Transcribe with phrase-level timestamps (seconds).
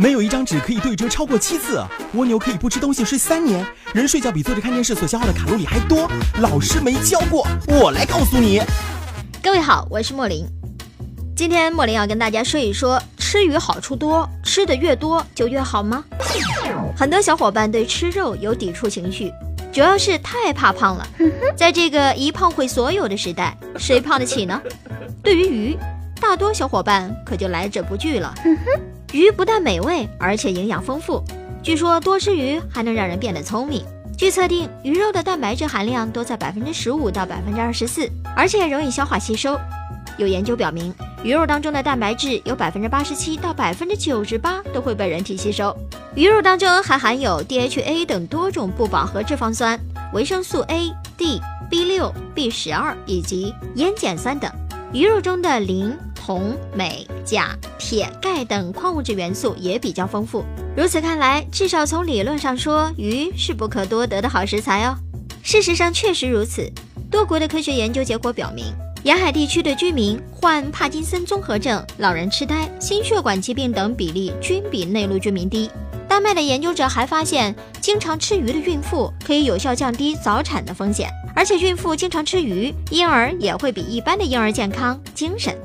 [0.00, 1.78] 没有一张纸可以对折超过七次。
[2.14, 3.62] 蜗牛可以不吃东西睡三年。
[3.92, 6.10] 人睡觉比坐着看电视所消耗的卡路里还多。
[6.40, 8.62] 老师没教过，我来告诉你。
[9.42, 10.46] 各位好，我是莫林。
[11.36, 16.02] 今天莫林要跟大家说一说，吃鱼好处多，吃的越多就越好吗？
[16.96, 19.30] 很多小伙伴对吃肉有抵触情绪，
[19.70, 21.06] 主要是太怕胖了。
[21.54, 24.58] 在这个一胖毁所有的时代，谁胖得起呢？
[25.22, 25.78] 对于鱼，
[26.18, 28.34] 大多小伙伴可就来者不拒了。
[29.12, 31.22] 鱼不但美味，而且营养丰富。
[31.62, 33.84] 据说多吃鱼还能让人变得聪明。
[34.16, 39.58] 据测定，鱼肉的蛋白质含量都在百分之十五到百分之二十四，而且容易消化吸收。
[40.16, 45.74] 有研究表明，鱼肉当中的蛋白质有百分之八十七到百分之九十八都会被人体吸收。
[46.14, 49.78] 鱼肉当中还含有 DHA 等多种不饱和脂肪酸、
[50.12, 54.50] 维生素 A、D、B 六、B 十二以及烟碱酸等。
[54.92, 60.44] 鱼肉中的磷、铜、镁、钾、铁、钙等矿物质元素也比较丰富。
[60.76, 64.94] 如此看来，至少从理论上说，鱼是不可多得的好食材哦。
[65.42, 66.70] 事实上确实如此，
[67.10, 68.66] 多国的科学研究结果表明，
[69.02, 75.70] 沿海地区的居民患帕金森综合症、老人痴呆、心血管疾病等比例均比内陆居民低。
[76.06, 85.56] 丹麦的研究者还发现，经常吃鱼的孕妇可以有效降低早产的风险，而且孕妇经常吃鱼，婴儿也会比一般的婴儿健康、精神。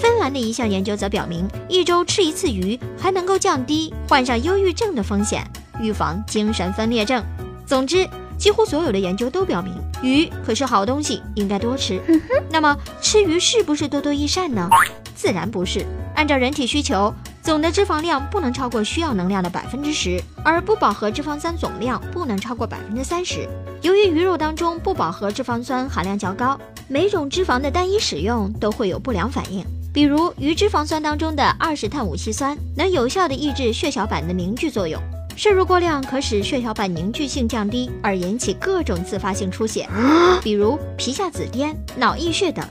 [0.00, 5.46] 芬兰的一项研究则表明，一周吃一次鱼还能够降低患上忧郁症的风险，
[5.78, 7.22] 预防精神分裂症。
[7.66, 12.00] 总之，几乎所有的研究都表明，鱼可是好东西，应该多吃。
[12.48, 14.70] 那么，吃鱼是不是多多益善呢？
[15.14, 15.84] 自然不是。
[16.14, 17.12] 按照人体需求，
[17.42, 23.46] 总的脂肪量不能超过需要能量的百分之十，而不饱和脂肪酸总量不能超过百分之三十。
[23.82, 29.62] 由于鱼肉当中不饱和脂肪酸含量较高，每种脂肪的单一使用都会有不良反应。
[29.92, 35.00] 比如，鱼脂肪酸当中的二十碳五烯酸能有效地抑制血小板的凝聚作用，
[35.36, 39.88] 摄入过量可使血小板凝聚性降低，而引起各种自发性出血，
[40.44, 42.64] 比如皮下紫癜、脑溢血等。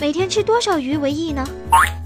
[0.00, 1.44] 每天吃多少鱼为宜呢？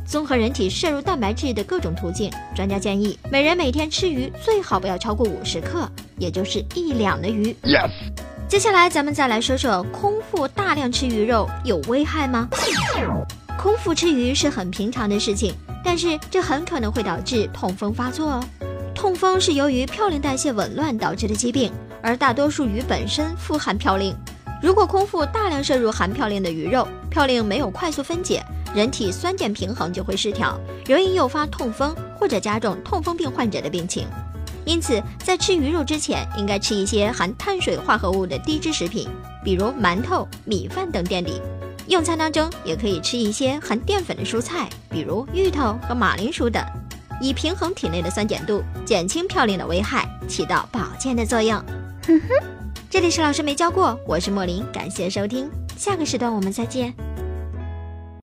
[0.06, 7.54] 综合人体摄入蛋白质的各种途径，专家建议每人每天吃鱼最好不要超过五十克，也就是一两的鱼。
[7.64, 7.91] Yes。
[8.48, 12.48] 接下来咱们再来说说空腹大量吃鱼肉有危害吗？
[13.58, 15.52] 空腹吃鱼是很平常的事情，
[15.84, 18.44] 但是这很可能会导致痛风发作哦。
[18.94, 24.14] 痛风是由于嘌呤代谢紊乱导致的疾病，而大多数鱼本身富含嘌呤。
[24.62, 28.41] 如果空腹大量摄入含嘌呤的鱼肉，嘌呤没有快速分解。
[28.76, 34.06] 人体酸碱平衡就会失调，容易诱发痛风或者加重痛风病患者的病情。
[34.64, 39.08] 因此，在吃鱼肉之前，应该吃一些含碳水化合物的低脂食品，
[39.42, 41.40] 比如馒头、米饭等垫底。
[41.88, 46.62] 用餐当中也可以吃一些含淀粉的蔬菜，比如芋头和马铃薯等，
[47.19, 51.59] 以平衡体内的酸碱度，减轻嘌呤的危害，起到保健的作用。
[52.06, 52.28] 哼哼，
[52.91, 56.93] 这里是老师没教过，我是莫林，感谢收听，下个时段我们再见。